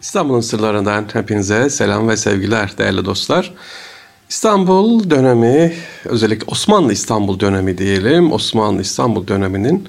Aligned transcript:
İstanbul'un 0.00 0.40
sırlarından 0.40 1.06
hepinize 1.12 1.70
selam 1.70 2.08
ve 2.08 2.16
sevgiler 2.16 2.78
değerli 2.78 3.04
dostlar. 3.04 3.54
İstanbul 4.28 5.10
dönemi, 5.10 5.72
özellikle 6.04 6.44
Osmanlı 6.46 6.92
İstanbul 6.92 7.40
dönemi 7.40 7.78
diyelim. 7.78 8.32
Osmanlı 8.32 8.82
İstanbul 8.82 9.26
döneminin 9.28 9.88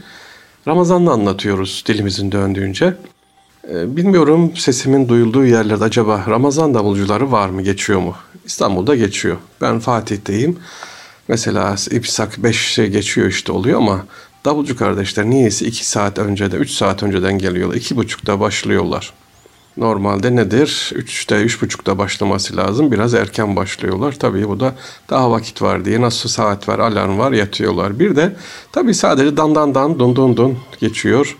Ramazan'ını 0.68 1.12
anlatıyoruz 1.12 1.84
dilimizin 1.88 2.32
döndüğünce. 2.32 2.94
Ee, 3.70 3.96
bilmiyorum 3.96 4.54
sesimin 4.58 5.10
duyulduğu 5.10 5.46
yerlerde 5.46 5.84
acaba 5.84 6.26
Ramazan 6.28 6.74
davulcuları 6.74 7.32
var 7.32 7.50
mı, 7.50 7.62
geçiyor 7.62 8.00
mu? 8.00 8.16
İstanbul'da 8.46 8.96
geçiyor. 8.96 9.38
Ben 9.62 9.80
Fatih'teyim. 9.80 10.58
Mesela 11.28 11.76
İpsak 11.92 12.34
5'e 12.38 12.88
geçiyor 12.88 13.28
işte 13.28 13.52
oluyor 13.52 13.78
ama 13.78 14.06
davulcu 14.46 14.78
kardeşler 14.78 15.26
niyeyse 15.26 15.66
2 15.66 15.88
saat 15.88 16.20
önceden, 16.20 16.60
3 16.60 16.72
saat 16.72 17.04
önceden 17.04 17.38
geliyorlar. 17.38 17.76
2.30'da 17.76 18.40
başlıyorlar. 18.40 19.14
Normalde 19.78 20.36
nedir? 20.36 20.92
3'te, 20.96 21.36
3.30'da 21.36 21.98
başlaması 21.98 22.58
lazım. 22.58 22.92
Biraz 22.92 23.14
erken 23.14 23.56
başlıyorlar. 23.56 24.16
Tabii 24.20 24.48
bu 24.50 24.60
da 24.60 24.76
daha 25.10 25.32
vakit 25.32 25.62
var 25.62 25.86
diye. 25.86 26.02
Nasıl 26.02 26.30
saat 26.30 26.70
var, 26.70 26.80
alarm 26.80 27.18
var 27.18 27.32
yatıyorlar. 27.32 28.00
Bir 28.00 28.16
de 28.16 28.36
tabii 28.72 28.94
sadece 28.94 29.38
dan 29.38 29.56
dan 29.56 29.76
dan, 29.76 30.00
dun 30.00 30.16
dun 30.16 30.38
dun 30.38 30.58
geçiyor. 30.80 31.38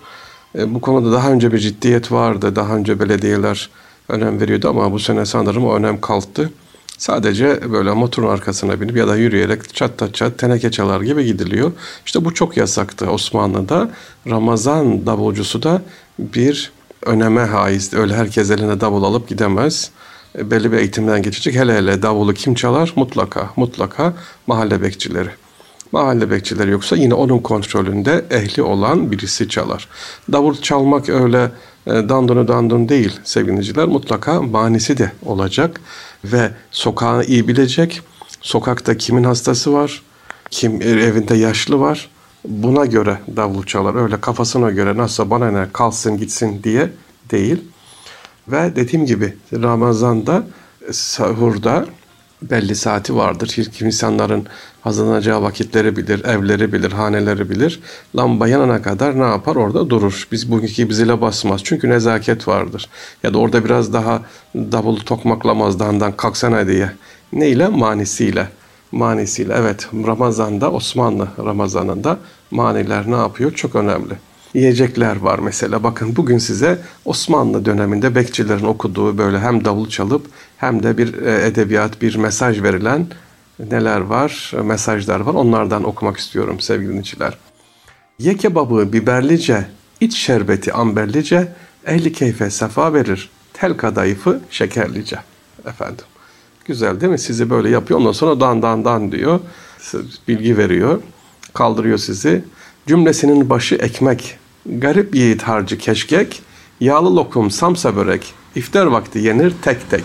E, 0.58 0.74
bu 0.74 0.82
konuda 0.82 1.12
daha 1.12 1.32
önce 1.32 1.52
bir 1.54 1.60
ciddiyet 1.60 2.12
vardı. 2.12 2.56
Daha 2.56 2.76
önce 2.76 3.00
belediyeler 3.00 3.70
önem 4.10 4.42
veriyordu 4.42 4.70
ama 4.70 4.92
bu 4.92 5.00
sene 5.00 5.26
sanırım 5.26 5.66
o 5.66 5.76
önem 5.76 6.02
kalktı. 6.02 6.52
Sadece 6.98 7.72
böyle 7.72 7.92
motorun 7.92 8.28
arkasına 8.28 8.82
binip 8.82 8.98
ya 8.98 9.08
da 9.08 9.16
yürüyerek 9.16 9.76
çat 9.76 10.00
çat 10.00 10.16
çat 10.16 10.38
teneke 10.38 10.72
çalar 10.72 11.02
gibi 11.02 11.26
gidiliyor. 11.26 11.72
İşte 12.06 12.26
bu 12.26 12.34
çok 12.34 12.58
yasaktı 12.58 13.12
Osmanlı'da. 13.12 13.92
Ramazan 14.28 15.06
davulcusu 15.06 15.64
da 15.64 15.82
bir 16.20 16.72
öneme 17.06 17.42
haiz. 17.42 17.94
Öyle 17.94 18.16
herkes 18.16 18.52
eline 18.52 18.82
davul 18.82 19.04
alıp 19.04 19.30
gidemez. 19.30 19.92
E, 20.38 20.52
belli 20.52 20.72
bir 20.72 20.78
eğitimden 20.78 21.22
geçecek. 21.22 21.56
Hele 21.56 21.76
hele 21.78 22.02
davulu 22.02 22.34
kim 22.34 22.54
çalar? 22.54 22.94
Mutlaka, 22.96 23.50
mutlaka 23.56 24.14
mahalle 24.48 24.82
bekçileri. 24.82 25.30
Mahalle 25.92 26.32
bekçileri 26.32 26.72
yoksa 26.72 26.96
yine 26.96 27.14
onun 27.14 27.40
kontrolünde 27.40 28.26
ehli 28.32 28.62
olan 28.62 29.12
birisi 29.12 29.50
çalar. 29.50 29.88
Davul 30.32 30.56
çalmak 30.56 31.10
öyle 31.10 31.52
e, 31.88 31.92
dandunu 31.92 32.48
dandun 32.48 32.90
değil 32.90 33.20
sevgiliciler. 33.24 33.86
Mutlaka 33.86 34.42
manisi 34.42 34.98
de 34.98 35.12
olacak 35.26 35.82
ve 36.24 36.52
sokağı 36.72 37.24
iyi 37.24 37.48
bilecek. 37.48 38.02
Sokakta 38.42 38.98
kimin 38.98 39.24
hastası 39.24 39.74
var, 39.74 40.02
kim 40.50 40.82
evinde 40.82 41.36
yaşlı 41.36 41.80
var, 41.80 42.10
buna 42.46 42.86
göre 42.86 43.18
davul 43.36 43.64
çalar. 43.64 43.96
Öyle 43.96 44.22
kafasına 44.22 44.72
göre 44.72 44.98
nasıl 44.98 45.30
bana 45.30 45.52
ne 45.52 45.68
kalsın 45.74 46.18
gitsin 46.18 46.64
diye 46.64 46.90
değil. 47.32 47.64
Ve 48.48 48.76
dediğim 48.76 49.06
gibi 49.06 49.34
Ramazan'da 49.54 50.44
sahurda 50.92 51.86
belli 52.42 52.76
saati 52.76 53.16
vardır. 53.16 53.58
İnsanların 53.82 54.48
hazırlanacağı 54.82 55.42
vakitleri 55.42 55.98
bilir, 55.98 56.26
evleri 56.26 56.74
bilir, 56.74 56.92
haneleri 56.92 57.50
bilir. 57.50 57.80
Lamba 58.16 58.48
yanana 58.48 58.82
kadar 58.82 59.20
ne 59.20 59.24
yapar? 59.24 59.56
Orada 59.56 59.90
durur. 59.90 60.28
Biz 60.32 60.52
bugünkü 60.52 60.90
bizile 60.90 61.22
basmaz. 61.22 61.62
Çünkü 61.64 61.90
nezaket 61.90 62.48
vardır. 62.48 62.90
Ya 63.24 63.34
da 63.34 63.38
orada 63.38 63.66
biraz 63.66 63.94
daha 63.94 64.22
davulu 64.56 65.06
tokmaklamaz 65.06 65.80
dandan 65.80 66.12
kalksana 66.12 66.68
diye. 66.68 66.92
Neyle? 67.34 67.68
Manisiyle 67.68 68.48
manisiyle. 68.92 69.54
Evet 69.58 69.88
Ramazan'da 70.08 70.72
Osmanlı 70.72 71.28
Ramazan'ında 71.38 72.20
maniler 72.52 73.12
ne 73.12 73.16
yapıyor? 73.16 73.52
Çok 73.52 73.76
önemli. 73.76 74.14
Yiyecekler 74.54 75.16
var 75.16 75.40
mesela. 75.40 75.84
Bakın 75.84 76.16
bugün 76.16 76.38
size 76.38 76.80
Osmanlı 77.06 77.66
döneminde 77.66 78.16
bekçilerin 78.16 78.66
okuduğu 78.66 79.18
böyle 79.18 79.40
hem 79.40 79.66
davul 79.66 79.90
çalıp 79.90 80.26
hem 80.58 80.84
de 80.84 80.98
bir 80.98 81.22
e, 81.22 81.48
edebiyat, 81.48 82.02
bir 82.02 82.16
mesaj 82.16 82.64
verilen 82.64 83.08
neler 83.60 84.00
var, 84.00 84.54
mesajlar 84.64 85.20
var. 85.20 85.34
Onlardan 85.34 85.84
okumak 85.84 86.18
istiyorum 86.18 86.60
sevgili 86.60 86.90
dinleyiciler. 86.90 87.38
Ye 88.20 88.38
kebabı 88.38 88.94
biberlice, 88.94 89.66
iç 90.00 90.18
şerbeti 90.18 90.74
amberlice, 90.74 91.48
ehli 91.86 92.14
keyfe 92.14 92.50
sefa 92.50 92.94
verir, 92.94 93.30
tel 93.54 93.78
kadayıfı 93.78 94.42
şekerlice. 94.50 95.20
Efendim. 95.66 96.06
Güzel 96.66 97.02
değil 97.02 97.12
mi? 97.12 97.20
Sizi 97.20 97.50
böyle 97.50 97.70
yapıyor. 97.70 98.00
Ondan 98.00 98.12
sonra 98.12 98.40
dan 98.40 98.62
dan 98.62 98.86
dan 98.86 99.12
diyor. 99.12 99.40
Bilgi 100.28 100.58
veriyor. 100.58 101.02
Kaldırıyor 101.54 101.98
sizi. 101.98 102.44
Cümlesinin 102.88 103.50
başı 103.50 103.76
ekmek. 103.76 104.38
Garip 104.66 105.16
yiğit 105.16 105.44
harcı 105.44 105.78
keşkek. 105.78 106.42
Yağlı 106.80 107.16
lokum 107.16 107.52
samsa 107.52 107.96
börek. 107.96 108.34
İftar 108.56 108.86
vakti 108.86 109.20
yenir 109.20 109.54
tek 109.62 109.90
tek. 109.90 110.04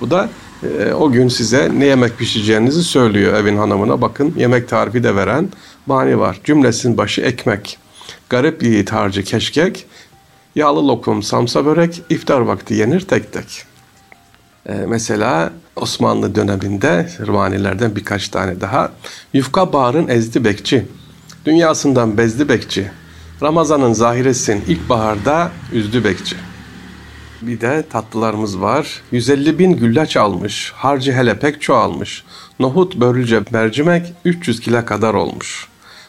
Bu 0.00 0.10
da 0.10 0.28
e, 0.62 0.92
o 0.92 1.10
gün 1.12 1.28
size 1.28 1.70
ne 1.78 1.86
yemek 1.86 2.18
pişireceğinizi 2.18 2.84
söylüyor 2.84 3.34
evin 3.34 3.56
hanımına. 3.56 4.00
Bakın 4.00 4.34
yemek 4.36 4.68
tarifi 4.68 5.02
de 5.02 5.16
veren 5.16 5.48
mani 5.86 6.18
var. 6.18 6.40
Cümlesinin 6.44 6.96
başı 6.96 7.20
ekmek. 7.20 7.78
Garip 8.28 8.62
yiğit 8.62 8.92
harcı 8.92 9.24
keşkek. 9.24 9.86
Yağlı 10.54 10.88
lokum 10.88 11.22
samsa 11.22 11.66
börek. 11.66 12.02
İftar 12.10 12.40
vakti 12.40 12.74
yenir 12.74 13.00
tek 13.00 13.32
tek. 13.32 13.64
Ee, 14.68 14.72
mesela 14.72 15.52
Osmanlı 15.76 16.34
döneminde 16.34 17.08
Rıvanilerden 17.26 17.96
birkaç 17.96 18.28
tane 18.28 18.60
daha. 18.60 18.92
Yufka 19.32 19.72
bağrın 19.72 20.08
ezdi 20.08 20.44
bekçi. 20.44 20.86
Dünyasından 21.44 22.18
bezdi 22.18 22.48
bekçi. 22.48 22.90
Ramazan'ın 23.42 23.92
zahiresin 23.92 24.64
ilkbaharda 24.68 25.50
üzdü 25.72 26.04
bekçi. 26.04 26.36
Bir 27.42 27.60
de 27.60 27.84
tatlılarımız 27.90 28.60
var. 28.60 29.02
150 29.12 29.58
bin 29.58 29.72
güllaç 29.72 30.16
almış. 30.16 30.72
Harcı 30.76 31.12
hele 31.12 31.38
pek 31.38 31.62
çoğalmış. 31.62 32.24
Nohut, 32.60 32.96
börülce, 32.96 33.42
mercimek 33.50 34.12
300 34.24 34.60
kilo 34.60 34.84
kadar 34.84 35.14
olmuş. 35.14 35.68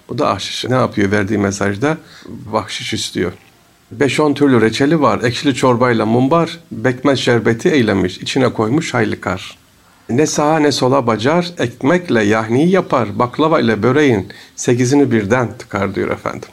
Bu 0.09 0.17
da 0.17 0.29
ahşiş. 0.29 0.65
Ne 0.65 0.75
yapıyor 0.75 1.11
verdiği 1.11 1.37
mesajda? 1.37 1.97
Bahşiş 2.27 2.93
istiyor. 2.93 3.31
Beş 3.91 4.19
on 4.19 4.33
türlü 4.33 4.61
reçeli 4.61 5.01
var, 5.01 5.23
ekşili 5.23 5.55
çorbayla 5.55 6.05
mumbar, 6.05 6.59
bekmez 6.72 7.19
şerbeti 7.19 7.69
eylemiş, 7.69 8.17
içine 8.17 8.53
koymuş 8.53 8.94
haylikar. 8.94 9.57
Ne 10.09 10.25
sağa 10.25 10.59
ne 10.59 10.72
sola 10.72 11.07
bacar, 11.07 11.51
ekmekle 11.57 12.23
yahniyi 12.23 12.69
yapar, 12.69 13.19
baklava 13.19 13.59
ile 13.59 13.83
böreğin 13.83 14.27
sekizini 14.55 15.11
birden 15.11 15.57
tıkar 15.57 15.95
diyor 15.95 16.09
efendim. 16.09 16.50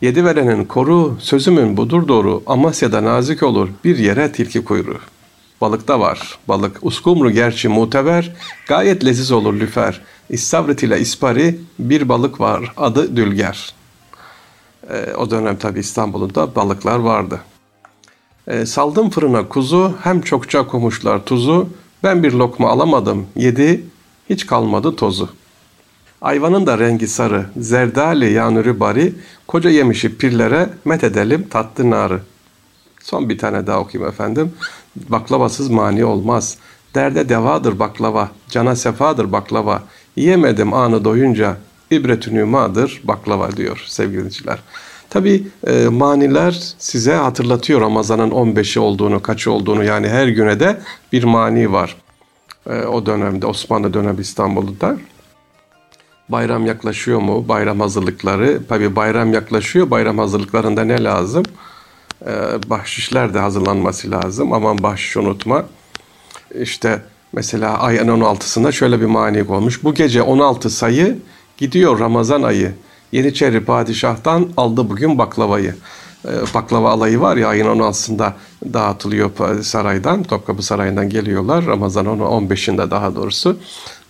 Yedi 0.00 0.24
verenin 0.24 0.64
koru, 0.64 1.16
sözümün 1.20 1.76
budur 1.76 2.08
doğru, 2.08 2.42
Amasya'da 2.46 3.04
nazik 3.04 3.42
olur, 3.42 3.68
bir 3.84 3.98
yere 3.98 4.32
tilki 4.32 4.64
kuyruğu. 4.64 5.00
Balıkta 5.60 6.00
var, 6.00 6.38
balık 6.48 6.78
uskumru 6.82 7.30
gerçi 7.30 7.68
muteber, 7.68 8.36
gayet 8.68 9.04
leziz 9.04 9.32
olur 9.32 9.60
lüfer. 9.60 10.00
İstavrit 10.30 10.82
ile 10.82 11.00
ispari 11.00 11.58
bir 11.78 12.08
balık 12.08 12.40
var, 12.40 12.72
adı 12.76 13.16
dülger.'' 13.16 13.83
E, 14.90 15.14
o 15.14 15.30
dönem 15.30 15.56
tabi 15.56 15.80
İstanbul'da 15.80 16.54
balıklar 16.54 16.98
vardı. 16.98 17.40
E, 18.46 18.66
saldım 18.66 19.10
fırına 19.10 19.48
kuzu, 19.48 19.94
hem 20.02 20.20
çokça 20.20 20.66
komuşlar 20.66 21.24
tuzu, 21.24 21.68
ben 22.02 22.22
bir 22.22 22.32
lokma 22.32 22.70
alamadım, 22.70 23.26
yedi, 23.36 23.84
hiç 24.30 24.46
kalmadı 24.46 24.96
tozu. 24.96 25.28
Ayvanın 26.22 26.66
da 26.66 26.78
rengi 26.78 27.08
sarı, 27.08 27.46
zerdali 27.56 28.32
yanürü 28.32 28.80
bari, 28.80 29.14
koca 29.46 29.70
yemişi 29.70 30.18
pirlere 30.18 30.68
met 30.84 31.04
edelim 31.04 31.46
tatlı 31.50 31.90
narı. 31.90 32.20
Son 33.02 33.28
bir 33.28 33.38
tane 33.38 33.66
daha 33.66 33.80
okuyayım 33.80 34.12
efendim. 34.12 34.52
Baklavasız 34.96 35.70
mani 35.70 36.04
olmaz. 36.04 36.58
Derde 36.94 37.28
devadır 37.28 37.78
baklava, 37.78 38.30
cana 38.50 38.76
sefadır 38.76 39.32
baklava. 39.32 39.82
Yiyemedim 40.16 40.74
anı 40.74 41.04
doyunca, 41.04 41.56
ibretü 41.90 42.34
nümadır 42.34 43.00
baklava 43.04 43.56
diyor 43.56 43.84
sevgiliciler. 43.86 44.58
Tabi 45.10 45.46
e, 45.66 45.88
maniler 45.88 46.74
size 46.78 47.14
hatırlatıyor 47.14 47.80
Ramazan'ın 47.80 48.30
15'i 48.30 48.80
olduğunu, 48.80 49.22
kaçı 49.22 49.52
olduğunu 49.52 49.84
yani 49.84 50.08
her 50.08 50.28
güne 50.28 50.60
de 50.60 50.80
bir 51.12 51.24
mani 51.24 51.72
var. 51.72 51.96
E, 52.66 52.82
o 52.82 53.06
dönemde 53.06 53.46
Osmanlı 53.46 53.94
dönemi 53.94 54.20
İstanbul'da. 54.20 54.96
Bayram 56.28 56.66
yaklaşıyor 56.66 57.20
mu? 57.20 57.48
Bayram 57.48 57.80
hazırlıkları. 57.80 58.66
Tabi 58.68 58.96
bayram 58.96 59.32
yaklaşıyor. 59.32 59.90
Bayram 59.90 60.18
hazırlıklarında 60.18 60.84
ne 60.84 61.04
lazım? 61.04 61.44
E, 62.26 62.30
bahşişler 62.70 63.34
de 63.34 63.38
hazırlanması 63.38 64.10
lazım. 64.10 64.52
Aman 64.52 64.82
bahşiş 64.82 65.16
unutma. 65.16 65.64
İşte 66.60 67.02
mesela 67.32 67.78
ayın 67.78 68.08
16'sında 68.08 68.72
şöyle 68.72 69.00
bir 69.00 69.06
mani 69.06 69.42
olmuş. 69.42 69.84
Bu 69.84 69.94
gece 69.94 70.22
16 70.22 70.70
sayı 70.70 71.18
Gidiyor 71.58 72.00
Ramazan 72.00 72.42
ayı. 72.42 72.74
Yeniçeri 73.12 73.64
padişahtan 73.64 74.48
aldı 74.56 74.90
bugün 74.90 75.18
baklavayı. 75.18 75.74
Ee, 76.28 76.30
baklava 76.54 76.90
alayı 76.90 77.20
var 77.20 77.36
ya 77.36 77.48
ayın 77.48 77.66
16'sında 77.66 78.32
dağıtılıyor 78.72 79.30
saraydan. 79.62 80.22
Topkapı 80.22 80.62
Sarayı'ndan 80.62 81.10
geliyorlar. 81.10 81.66
Ramazan 81.66 82.06
15'inde 82.06 82.90
daha 82.90 83.16
doğrusu. 83.16 83.58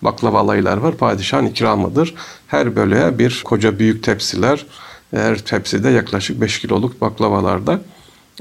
Baklava 0.03 0.41
alaylar 0.41 0.77
var. 0.77 0.95
Padişahın 0.95 1.47
ikramıdır. 1.47 2.15
Her 2.47 2.77
bölüye 2.77 3.19
bir 3.19 3.43
koca 3.45 3.79
büyük 3.79 4.03
tepsiler. 4.03 4.67
Her 5.11 5.39
tepside 5.39 5.91
yaklaşık 5.91 6.41
5 6.41 6.59
kiloluk 6.59 7.01
baklavalarda 7.01 7.81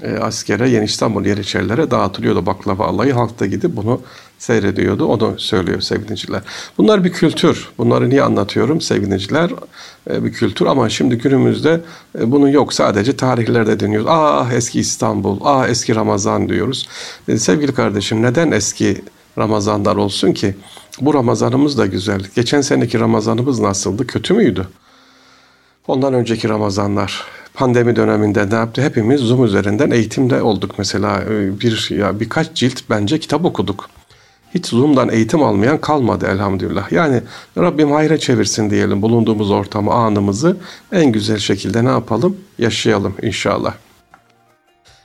e, 0.01 0.17
askere 0.17 0.69
Yeni 0.69 0.85
İstanbul 0.85 1.25
Yeniçerilere 1.25 1.91
dağıtılıyordu 1.91 2.45
baklava 2.45 2.85
alayı. 2.85 3.13
Halk 3.13 3.39
da 3.39 3.45
gidip 3.45 3.75
bunu 3.75 4.01
seyrediyordu. 4.43 5.05
Onu 5.05 5.39
söylüyor 5.39 5.81
sevgiliciler. 5.81 6.41
Bunlar 6.77 7.03
bir 7.03 7.11
kültür. 7.11 7.69
Bunları 7.77 8.09
niye 8.09 8.23
anlatıyorum 8.23 8.81
sevgiliciler? 8.81 9.51
E, 10.09 10.23
bir 10.23 10.33
kültür 10.33 10.65
ama 10.65 10.89
şimdi 10.89 11.17
günümüzde 11.17 11.81
e, 12.19 12.31
bunun 12.31 12.47
yok. 12.47 12.73
Sadece 12.73 13.15
tarihlerde 13.17 13.79
deniyoruz. 13.79 14.07
Ah 14.09 14.51
eski 14.51 14.79
İstanbul, 14.79 15.39
ah 15.43 15.67
eski 15.67 15.95
Ramazan 15.95 16.49
diyoruz. 16.49 16.87
E, 17.27 17.37
sevgili 17.37 17.73
kardeşim 17.73 18.21
neden 18.21 18.51
eski 18.51 19.01
Ramazanlar 19.37 19.95
olsun 19.95 20.33
ki? 20.33 20.55
Bu 21.01 21.13
Ramazanımız 21.13 21.77
da 21.77 21.85
güzel. 21.85 22.21
Geçen 22.35 22.61
seneki 22.61 22.99
Ramazanımız 22.99 23.59
nasıldı? 23.59 24.07
Kötü 24.07 24.33
müydü? 24.33 24.67
Ondan 25.87 26.13
önceki 26.13 26.49
Ramazanlar 26.49 27.23
pandemi 27.53 27.95
döneminde 27.95 28.49
ne 28.49 28.55
yaptı? 28.55 28.81
Hepimiz 28.81 29.21
Zoom 29.21 29.45
üzerinden 29.45 29.91
eğitimde 29.91 30.41
olduk 30.41 30.71
mesela. 30.77 31.23
Bir 31.61 31.89
ya 31.89 32.19
birkaç 32.19 32.53
cilt 32.53 32.81
bence 32.89 33.19
kitap 33.19 33.45
okuduk. 33.45 33.89
Hiç 34.53 34.67
Zoom'dan 34.67 35.09
eğitim 35.09 35.43
almayan 35.43 35.81
kalmadı 35.81 36.27
elhamdülillah. 36.27 36.91
Yani 36.91 37.21
Rabbim 37.57 37.91
hayra 37.91 38.17
çevirsin 38.17 38.69
diyelim 38.69 39.01
bulunduğumuz 39.01 39.51
ortamı, 39.51 39.91
anımızı 39.91 40.57
en 40.91 41.11
güzel 41.11 41.37
şekilde 41.37 41.85
ne 41.85 41.89
yapalım? 41.89 42.37
Yaşayalım 42.57 43.15
inşallah. 43.21 43.73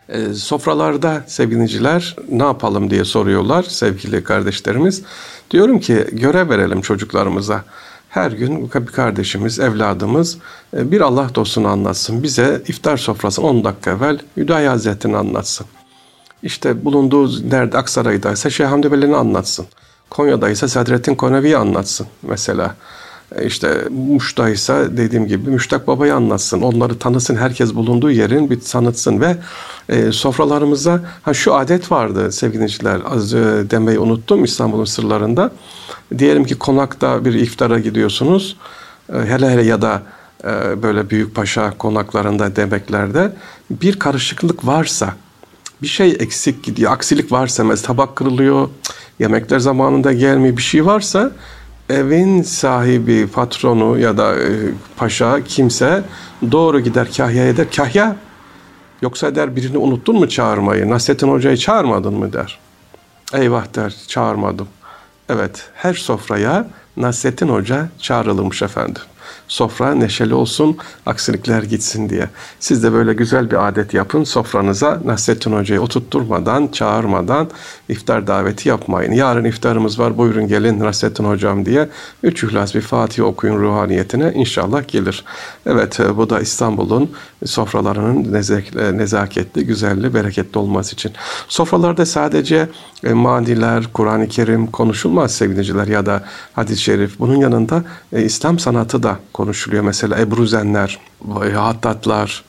E, 0.08 0.34
sofralarda 0.34 1.24
sevgiliciler 1.26 2.16
ne 2.28 2.42
yapalım 2.42 2.90
diye 2.90 3.04
soruyorlar 3.04 3.62
sevgili 3.62 4.24
kardeşlerimiz. 4.24 5.02
Diyorum 5.50 5.80
ki 5.80 6.06
görev 6.12 6.50
verelim 6.50 6.80
çocuklarımıza. 6.80 7.64
Her 8.08 8.30
gün 8.30 8.70
bir 8.74 8.86
kardeşimiz, 8.86 9.60
evladımız 9.60 10.38
e, 10.76 10.90
bir 10.90 11.00
Allah 11.00 11.30
dostunu 11.34 11.68
anlatsın. 11.68 12.22
Bize 12.22 12.62
iftar 12.68 12.96
sofrası 12.96 13.42
10 13.42 13.64
dakika 13.64 13.90
evvel 13.90 14.18
Hüdayi 14.36 14.68
Hazretleri'ni 14.68 15.16
anlatsın. 15.16 15.66
İşte 16.42 16.84
bulunduğu 16.84 17.50
nerede 17.50 17.78
Aksaray'da 17.78 18.32
ise 18.32 18.50
Şeyh 18.50 18.68
Hamdi 18.68 18.92
Bey'ini 18.92 19.16
anlatsın. 19.16 19.66
Konya'da 20.10 20.50
ise 20.50 20.68
Sadrettin 20.68 21.14
Konevi'yi 21.14 21.56
anlatsın 21.56 22.06
mesela. 22.22 22.74
E, 23.36 23.46
işte 23.46 23.84
Muş'ta 23.90 24.48
ise 24.48 24.88
dediğim 24.90 25.26
gibi 25.26 25.50
Müştak 25.50 25.86
Baba'yı 25.86 26.14
anlatsın. 26.14 26.62
Onları 26.62 26.98
tanısın. 26.98 27.36
Herkes 27.36 27.74
bulunduğu 27.74 28.10
yerin 28.10 28.50
bir 28.50 28.60
tanıtsın 28.60 29.20
ve 29.20 29.36
e, 29.88 30.12
sofralarımızda 30.12 31.00
ha 31.22 31.34
şu 31.34 31.54
adet 31.54 31.92
vardı 31.92 32.32
sevgiliciler 32.32 33.00
az 33.10 33.34
e, 33.34 33.38
demeyi 33.70 33.98
unuttum 33.98 34.44
İstanbul'un 34.44 34.84
sırlarında. 34.84 35.50
Diyelim 36.18 36.44
ki 36.44 36.54
konakta 36.54 37.24
bir 37.24 37.34
iftara 37.34 37.78
gidiyorsunuz. 37.78 38.56
E, 39.12 39.18
hele 39.18 39.50
hele 39.50 39.62
ya 39.62 39.82
da 39.82 40.02
e, 40.44 40.82
böyle 40.82 41.10
büyük 41.10 41.34
paşa 41.34 41.78
konaklarında 41.78 42.56
demeklerde 42.56 43.32
bir 43.70 43.98
karışıklık 43.98 44.66
varsa 44.66 45.14
bir 45.82 45.86
şey 45.86 46.10
eksik 46.10 46.62
gidiyor, 46.62 46.92
aksilik 46.92 47.32
varsa 47.32 47.64
mesela 47.64 47.86
tabak 47.86 48.16
kırılıyor, 48.16 48.68
yemekler 49.18 49.58
zamanında 49.58 50.12
gelmiyor 50.12 50.56
bir 50.56 50.62
şey 50.62 50.86
varsa 50.86 51.32
evin 51.90 52.42
sahibi, 52.42 53.26
patronu 53.26 53.98
ya 53.98 54.16
da 54.16 54.36
e, 54.36 54.48
paşa 54.96 55.44
kimse 55.44 56.02
doğru 56.52 56.80
gider 56.80 57.08
kahyaya 57.16 57.56
der. 57.56 57.70
Kahya 57.70 58.16
yoksa 59.02 59.34
der 59.34 59.56
birini 59.56 59.78
unuttun 59.78 60.16
mu 60.16 60.28
çağırmayı? 60.28 60.90
Nasrettin 60.90 61.28
Hoca'yı 61.28 61.56
çağırmadın 61.56 62.14
mı 62.14 62.32
der. 62.32 62.58
Eyvah 63.34 63.74
der 63.74 63.96
çağırmadım. 64.08 64.68
Evet 65.28 65.70
her 65.74 65.94
sofraya 65.94 66.68
Nasrettin 66.96 67.48
Hoca 67.48 67.88
çağrılmış 67.98 68.62
efendim 68.62 69.02
sofra 69.48 69.94
neşeli 69.94 70.34
olsun, 70.34 70.76
aksilikler 71.06 71.62
gitsin 71.62 72.08
diye. 72.08 72.28
Siz 72.60 72.82
de 72.82 72.92
böyle 72.92 73.14
güzel 73.14 73.50
bir 73.50 73.68
adet 73.68 73.94
yapın. 73.94 74.24
Sofranıza 74.24 75.00
Nasrettin 75.04 75.52
Hoca'yı 75.52 75.80
oturtturmadan, 75.80 76.68
çağırmadan 76.68 77.50
iftar 77.88 78.26
daveti 78.26 78.68
yapmayın. 78.68 79.12
Yarın 79.12 79.44
iftarımız 79.44 79.98
var, 79.98 80.18
buyurun 80.18 80.48
gelin 80.48 80.80
Nasrettin 80.80 81.24
Hocam 81.24 81.66
diye. 81.66 81.88
Üç 82.22 82.44
ihlas 82.44 82.74
bir 82.74 82.80
Fatih 82.80 83.24
okuyun 83.24 83.58
ruhaniyetine 83.58 84.32
inşallah 84.34 84.88
gelir. 84.88 85.24
Evet 85.66 86.00
e, 86.00 86.16
bu 86.16 86.30
da 86.30 86.40
İstanbul'un 86.40 87.10
sofralarının 87.44 88.34
e, 88.34 88.98
nezaketli, 88.98 89.66
güzelli, 89.66 90.14
bereketli 90.14 90.58
olması 90.58 90.94
için. 90.94 91.12
Sofralarda 91.48 92.06
sadece 92.06 92.68
e, 93.04 93.12
maniler, 93.12 93.84
Kur'an-ı 93.92 94.28
Kerim 94.28 94.66
konuşulmaz 94.66 95.34
sevgiliciler 95.34 95.86
ya 95.86 96.06
da 96.06 96.24
hadis-i 96.52 96.82
şerif. 96.82 97.18
Bunun 97.18 97.36
yanında 97.36 97.84
İslam 98.12 98.58
sanatı 98.58 99.02
da 99.02 99.17
konuşuluyor. 99.32 99.84
Mesela 99.84 100.18
Ebruzenler, 100.18 100.98
Hattatlar, 101.54 102.44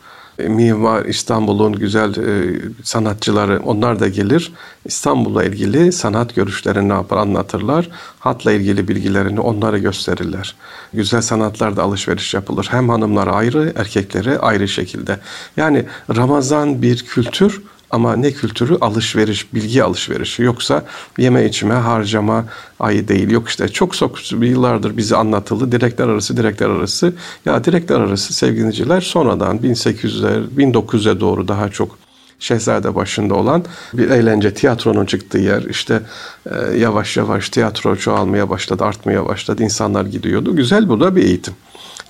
Mimar 0.48 1.06
İstanbul'un 1.06 1.74
güzel 1.74 2.18
e, 2.18 2.60
sanatçıları 2.84 3.62
onlar 3.66 4.00
da 4.00 4.08
gelir. 4.08 4.54
İstanbul'la 4.86 5.44
ilgili 5.44 5.92
sanat 5.92 6.36
görüşlerini 6.36 6.90
ne 6.90 6.94
yapar 6.94 7.18
anlatırlar. 7.18 7.90
Hatla 8.20 8.52
ilgili 8.52 8.88
bilgilerini 8.88 9.40
onlara 9.40 9.78
gösterirler. 9.78 10.56
Güzel 10.94 11.22
sanatlarda 11.22 11.84
alışveriş 11.84 12.34
yapılır. 12.34 12.68
Hem 12.72 12.90
hanımlar 12.90 13.28
ayrı, 13.28 13.74
erkekleri 13.76 14.40
ayrı 14.40 14.68
şekilde. 14.68 15.20
Yani 15.58 15.86
Ramazan 16.16 16.82
bir 16.82 17.06
kültür 17.06 17.62
ama 17.90 18.16
ne 18.16 18.32
kültürü? 18.32 18.78
Alışveriş, 18.82 19.54
bilgi 19.54 19.84
alışverişi. 19.84 20.44
Yoksa 20.44 20.86
yeme 21.18 21.46
içme, 21.46 21.74
harcama 21.74 22.46
ayı 22.80 23.08
değil. 23.08 23.30
Yok 23.30 23.50
işte 23.50 23.68
çok 23.68 23.94
çok 23.94 24.32
yıllardır 24.32 24.98
bize 24.98 25.16
anlatıldı. 25.16 25.72
Direkler 25.72 26.08
arası, 26.08 26.38
direkler 26.38 26.70
arası. 26.70 27.14
Ya 27.46 27.64
direkler 27.64 28.00
arası 28.00 28.34
sevgiliciler 28.34 29.02
sonradan 29.02 29.58
1800'ler, 29.58 30.50
1900'e 30.58 31.20
doğru 31.20 31.48
daha 31.48 31.70
çok 31.70 32.00
Şehzade 32.40 32.96
başında 32.96 33.36
olan 33.36 33.66
bir 33.94 34.10
eğlence 34.10 34.54
tiyatronun 34.54 35.06
çıktığı 35.06 35.38
yer 35.38 35.62
işte 35.62 36.02
e, 36.46 36.78
yavaş 36.78 37.18
yavaş 37.18 37.50
tiyatro 37.50 37.96
çoğalmaya 37.96 38.50
başladı 38.50 38.84
artmaya 38.84 39.26
başladı 39.26 39.64
insanlar 39.64 40.06
gidiyordu 40.06 40.56
güzel 40.56 40.90
bu 40.90 41.00
da 41.00 41.16
bir 41.16 41.24
eğitim 41.24 41.54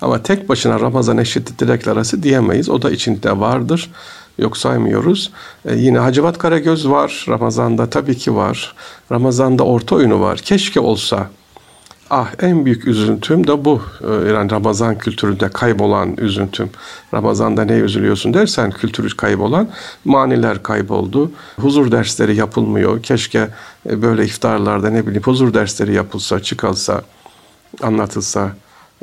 ama 0.01 0.23
tek 0.23 0.49
başına 0.49 0.79
Ramazan 0.79 1.17
eşitli 1.17 1.59
direkler 1.59 1.91
arası 1.91 2.23
diyemeyiz 2.23 2.69
o 2.69 2.81
da 2.81 2.91
içinde 2.91 3.39
vardır 3.39 3.89
yok 4.41 4.57
saymıyoruz. 4.57 5.31
E, 5.65 5.75
yine 5.75 5.99
Hacivat 5.99 6.37
Karagöz 6.37 6.89
var. 6.89 7.25
Ramazan'da 7.29 7.89
tabii 7.89 8.17
ki 8.17 8.35
var. 8.35 8.75
Ramazan'da 9.11 9.63
orta 9.63 9.95
oyunu 9.95 10.21
var. 10.21 10.37
Keşke 10.37 10.79
olsa. 10.79 11.29
Ah 12.09 12.27
en 12.41 12.65
büyük 12.65 12.87
üzüntüm 12.87 13.47
de 13.47 13.65
bu. 13.65 13.81
E, 14.01 14.29
yani 14.29 14.51
Ramazan 14.51 14.97
kültüründe 14.97 15.49
kaybolan 15.49 16.17
üzüntüm. 16.17 16.69
Ramazan'da 17.13 17.65
ne 17.65 17.73
üzülüyorsun 17.73 18.33
dersen 18.33 18.71
kültürü 18.71 19.17
kaybolan 19.17 19.69
maniler 20.05 20.63
kayboldu. 20.63 21.31
Huzur 21.61 21.91
dersleri 21.91 22.35
yapılmıyor. 22.35 23.03
Keşke 23.03 23.47
e, 23.89 24.01
böyle 24.01 24.25
iftarlarda 24.25 24.89
ne 24.89 25.07
bileyim 25.07 25.23
huzur 25.23 25.53
dersleri 25.53 25.93
yapılsa, 25.93 26.39
çıkalsa, 26.39 27.01
anlatılsa 27.81 28.51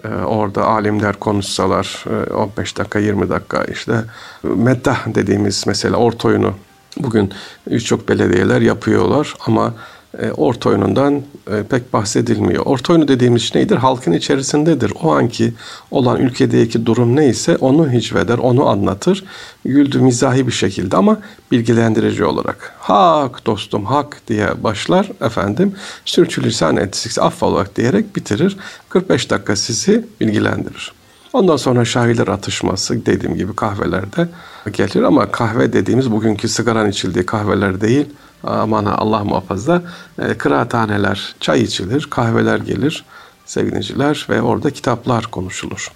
ee, 0.05 0.09
orada 0.09 0.65
alimler 0.65 1.17
konuşsalar 1.17 2.05
15 2.35 2.73
e, 2.73 2.77
dakika 2.77 2.99
20 2.99 3.29
dakika 3.29 3.65
işte. 3.65 4.05
Meddah 4.43 5.15
dediğimiz 5.15 5.67
mesela 5.67 5.97
orta 5.97 6.29
oyunu 6.29 6.55
bugün 6.99 7.33
birçok 7.71 8.09
belediyeler 8.09 8.61
yapıyorlar 8.61 9.35
ama 9.47 9.75
e, 10.19 10.31
orta 10.31 10.69
oyunundan 10.69 11.23
e, 11.51 11.63
pek 11.63 11.93
bahsedilmiyor. 11.93 12.67
Orta 12.67 12.93
oyunu 12.93 13.09
dediğimiz 13.09 13.43
şey 13.43 13.63
nedir? 13.63 13.77
Halkın 13.77 14.13
içerisindedir. 14.13 14.93
O 15.03 15.13
anki 15.13 15.53
olan 15.91 16.21
ülkedeki 16.21 16.87
durum 16.87 17.17
neyse 17.17 17.57
onu 17.57 17.93
hicveder, 17.93 18.39
onu 18.39 18.69
anlatır. 18.69 19.25
Güldü 19.65 19.99
mizahi 19.99 20.47
bir 20.47 20.53
şekilde 20.53 20.97
ama 20.97 21.21
bilgilendirici 21.51 22.25
olarak. 22.25 22.75
Hak 22.79 23.47
dostum 23.47 23.85
hak 23.85 24.21
diye 24.29 24.63
başlar 24.65 25.11
efendim. 25.21 25.75
Sürçülisan 26.05 26.77
etsikse 26.77 27.23
affolak 27.23 27.77
diyerek 27.77 28.17
bitirir. 28.17 28.57
45 28.89 29.31
dakika 29.31 29.57
sizi 29.57 30.05
bilgilendirir. 30.21 30.93
Ondan 31.37 31.57
sonra 31.57 31.85
şairler 31.85 32.29
atışması 32.29 33.07
dediğim 33.07 33.37
gibi 33.37 33.57
kahvelerde 33.57 34.29
gelir 34.73 35.03
ama 35.03 35.31
kahve 35.31 35.73
dediğimiz 35.73 36.11
bugünkü 36.11 36.49
sigaran 36.49 36.91
içildiği 36.91 37.27
kahveler 37.27 37.81
değil 37.81 38.07
aman 38.43 38.85
Allah 38.85 39.25
muhafaza 39.25 39.83
e, 40.19 40.35
kıraathaneler, 40.35 41.35
çay 41.41 41.63
içilir, 41.63 42.07
kahveler 42.11 42.59
gelir 42.59 43.05
sevgiliciler 43.47 44.27
ve 44.31 44.43
orada 44.43 44.71
kitaplar 44.71 45.27
konuşulur. 45.27 45.93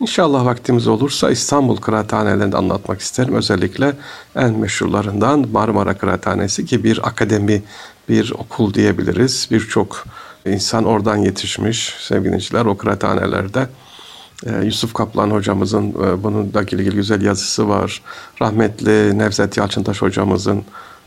İnşallah 0.00 0.44
vaktimiz 0.44 0.86
olursa 0.86 1.30
İstanbul 1.30 1.76
kıraathanelerini 1.76 2.56
anlatmak 2.56 3.00
isterim. 3.00 3.34
Özellikle 3.34 3.92
en 4.36 4.58
meşhurlarından 4.58 5.48
Marmara 5.52 5.98
Kıraathanesi 5.98 6.66
ki 6.66 6.84
bir 6.84 7.08
akademi, 7.08 7.62
bir 8.08 8.32
okul 8.38 8.74
diyebiliriz. 8.74 9.48
Birçok 9.50 10.04
insan 10.46 10.84
oradan 10.84 11.16
yetişmiş 11.16 11.94
sevgiliciler 12.00 12.64
o 12.64 12.76
kıraathanelerde. 12.76 13.68
E, 14.46 14.64
Yusuf 14.64 14.94
Kaplan 14.94 15.30
hocamızın 15.30 15.90
e, 15.90 16.22
bununla 16.22 16.62
ilgili 16.62 16.94
güzel 16.94 17.22
yazısı 17.22 17.68
var. 17.68 18.02
Rahmetli 18.42 19.18
Nevzat 19.18 19.56
Yalçıntaş 19.56 20.02
hocamızın 20.02 20.62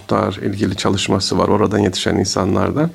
dar 0.09 0.33
ilgili 0.33 0.75
çalışması 0.75 1.37
var 1.37 1.47
oradan 1.47 1.79
yetişen 1.79 2.15
insanlardan. 2.15 2.89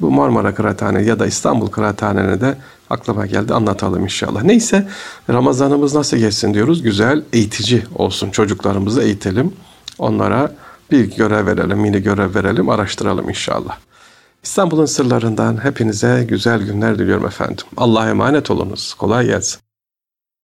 Bu 0.00 0.10
Marmara 0.10 0.54
Kıraathane 0.54 1.02
ya 1.02 1.18
da 1.18 1.26
İstanbul 1.26 1.66
Kıraathane'ne 1.66 2.40
de 2.40 2.56
aklıma 2.90 3.26
geldi 3.26 3.54
anlatalım 3.54 4.02
inşallah. 4.02 4.42
Neyse 4.42 4.88
Ramazanımız 5.30 5.94
nasıl 5.94 6.16
geçsin 6.16 6.54
diyoruz. 6.54 6.82
Güzel 6.82 7.22
eğitici 7.32 7.82
olsun 7.94 8.30
çocuklarımızı 8.30 9.02
eğitelim. 9.02 9.52
Onlara 9.98 10.52
bir 10.90 11.16
görev 11.16 11.46
verelim, 11.46 11.78
mini 11.78 12.02
görev 12.02 12.34
verelim, 12.34 12.68
araştıralım 12.68 13.28
inşallah. 13.28 13.78
İstanbul'un 14.42 14.86
sırlarından 14.86 15.64
hepinize 15.64 16.26
güzel 16.28 16.62
günler 16.62 16.98
diliyorum 16.98 17.26
efendim. 17.26 17.64
Allah'a 17.76 18.08
emanet 18.10 18.50
olunuz. 18.50 18.94
Kolay 18.94 19.26
gelsin. 19.26 19.63